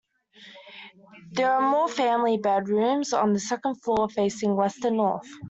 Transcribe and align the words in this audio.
There 1.31 1.51
are 1.53 1.61
more 1.61 1.87
family 1.87 2.39
bedrooms 2.39 3.13
on 3.13 3.33
the 3.33 3.39
second 3.39 3.75
floor 3.83 4.09
facing 4.09 4.55
west 4.55 4.83
and 4.83 4.97
north. 4.97 5.29